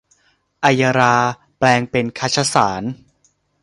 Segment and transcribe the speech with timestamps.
[0.61, 1.15] ไอยรา
[1.57, 2.83] แปลงเป็นคชสาร